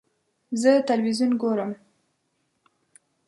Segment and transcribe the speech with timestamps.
[0.61, 1.71] زه تلویزیون ګورم.